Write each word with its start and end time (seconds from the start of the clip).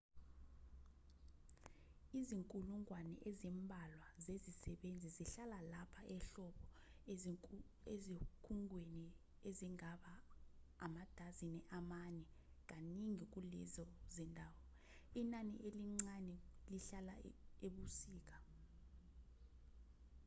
izinkulungwane 2.19 3.13
ezimbalwa 3.29 4.07
zezisebenzi 4.25 5.07
zihlala 5.15 5.59
lapha 5.71 6.01
ehlobo 6.15 6.63
ezikhungweni 7.93 9.05
ezingaba 9.49 10.13
amadazini 10.85 11.61
amane 11.77 12.23
kaningi 12.69 13.25
kulezo 13.33 13.85
zindawo 14.15 14.59
inani 15.21 15.55
elincane 15.67 16.35
lihlala 16.71 17.13
ebusika 17.67 18.37